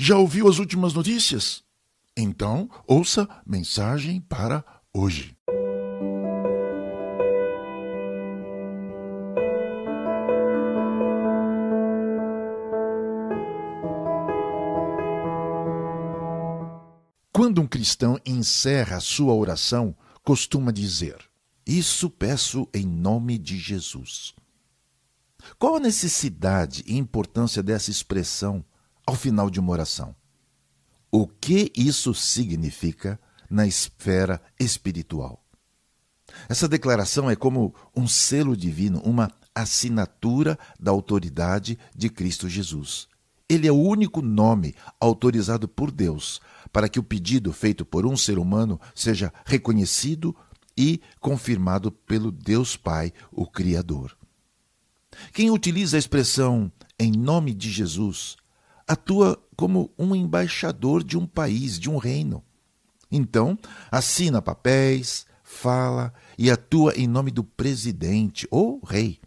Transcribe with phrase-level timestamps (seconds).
[0.00, 1.64] Já ouviu as últimas notícias?
[2.16, 5.36] Então, ouça mensagem para hoje.
[17.32, 21.16] Quando um cristão encerra sua oração, costuma dizer:
[21.66, 24.32] Isso peço em nome de Jesus.
[25.58, 28.64] Qual a necessidade e importância dessa expressão
[29.08, 30.14] ao final de uma oração?
[31.10, 35.42] O que isso significa na esfera espiritual?
[36.46, 43.08] Essa declaração é como um selo divino, uma assinatura da autoridade de Cristo Jesus.
[43.48, 46.38] Ele é o único nome autorizado por Deus
[46.70, 50.36] para que o pedido feito por um ser humano seja reconhecido
[50.76, 54.14] e confirmado pelo Deus Pai, o Criador.
[55.32, 58.36] Quem utiliza a expressão em nome de Jesus
[58.88, 62.42] atua como um embaixador de um país, de um reino.
[63.10, 63.58] Então,
[63.90, 69.20] assina papéis, fala e atua em nome do presidente ou rei.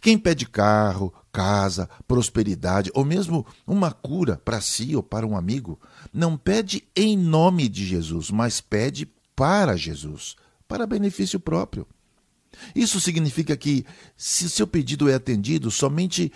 [0.00, 5.78] Quem pede carro, casa, prosperidade ou mesmo uma cura para si ou para um amigo,
[6.12, 10.34] não pede em nome de Jesus, mas pede para Jesus,
[10.66, 11.86] para benefício próprio.
[12.74, 13.84] Isso significa que,
[14.16, 16.32] se seu pedido é atendido, somente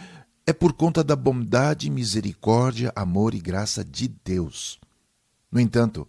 [0.47, 4.81] é por conta da bondade, misericórdia, amor e graça de Deus.
[5.51, 6.09] No entanto,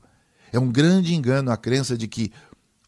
[0.51, 2.31] é um grande engano a crença de que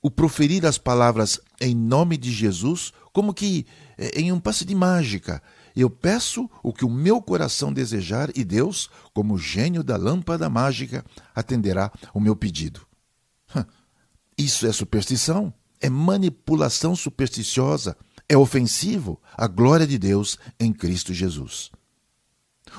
[0.02, 3.66] o proferir as palavras em nome de Jesus, como que
[3.97, 5.41] é, em um passe de mágica,
[5.75, 11.05] eu peço o que o meu coração desejar e Deus, como gênio da lâmpada mágica,
[11.33, 12.86] atenderá o meu pedido.
[14.38, 17.95] Isso é superstição, é manipulação supersticiosa,
[18.34, 21.70] é ofensivo à glória de Deus em Cristo Jesus.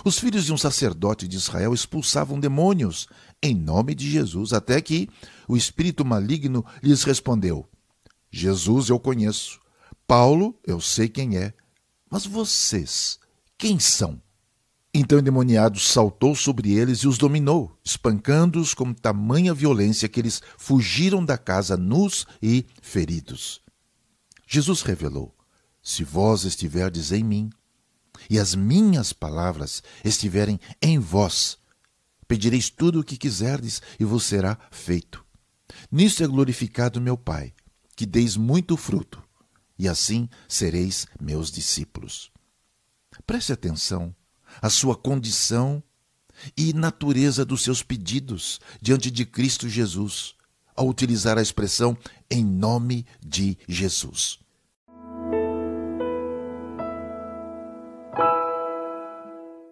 [0.04, 3.06] Os filhos de um sacerdote de Israel expulsavam demônios
[3.40, 5.08] em nome de Jesus, até que
[5.46, 7.68] o espírito maligno lhes respondeu:
[8.30, 9.60] Jesus eu conheço,
[10.06, 11.54] Paulo eu sei quem é,
[12.10, 13.18] mas vocês,
[13.56, 14.20] quem são?
[14.92, 20.40] Então o endemoniado saltou sobre eles e os dominou, espancando-os com tamanha violência que eles
[20.56, 23.60] fugiram da casa nus e feridos.
[24.46, 25.33] Jesus revelou:
[25.84, 27.50] Se vós estiverdes em mim,
[28.30, 31.58] e as minhas palavras estiverem em vós,
[32.26, 35.22] pedireis tudo o que quiserdes e vos será feito.
[35.92, 37.52] Nisto é glorificado meu Pai,
[37.94, 39.22] que deis muito fruto,
[39.78, 42.32] e assim sereis meus discípulos.
[43.26, 44.14] Preste atenção
[44.62, 45.82] à sua condição
[46.56, 50.34] e natureza dos seus pedidos diante de Cristo Jesus,
[50.74, 51.96] ao utilizar a expressão
[52.30, 54.43] em nome de Jesus.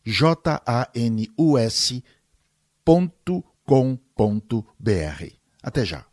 [0.04, 2.04] J A N U S.com.br.
[5.60, 6.11] Até já.